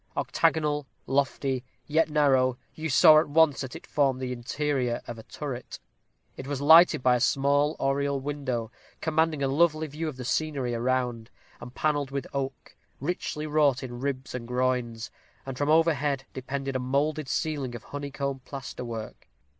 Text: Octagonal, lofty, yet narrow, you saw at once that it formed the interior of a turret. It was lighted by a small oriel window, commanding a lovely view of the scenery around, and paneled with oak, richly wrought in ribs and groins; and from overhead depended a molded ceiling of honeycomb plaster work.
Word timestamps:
Octagonal, 0.17 0.87
lofty, 1.05 1.63
yet 1.85 2.09
narrow, 2.09 2.57
you 2.73 2.89
saw 2.89 3.19
at 3.19 3.29
once 3.29 3.61
that 3.61 3.75
it 3.75 3.85
formed 3.85 4.19
the 4.19 4.31
interior 4.31 4.99
of 5.05 5.19
a 5.19 5.23
turret. 5.23 5.77
It 6.35 6.47
was 6.47 6.59
lighted 6.59 7.03
by 7.03 7.17
a 7.17 7.19
small 7.19 7.75
oriel 7.79 8.19
window, 8.19 8.71
commanding 8.99 9.43
a 9.43 9.47
lovely 9.47 9.85
view 9.85 10.07
of 10.07 10.17
the 10.17 10.25
scenery 10.25 10.73
around, 10.73 11.29
and 11.59 11.75
paneled 11.75 12.09
with 12.09 12.25
oak, 12.33 12.75
richly 12.99 13.45
wrought 13.45 13.83
in 13.83 13.99
ribs 13.99 14.33
and 14.33 14.47
groins; 14.47 15.11
and 15.45 15.55
from 15.55 15.69
overhead 15.69 16.25
depended 16.33 16.75
a 16.75 16.79
molded 16.79 17.27
ceiling 17.27 17.75
of 17.75 17.83
honeycomb 17.83 18.39
plaster 18.39 18.83
work. 18.83 19.29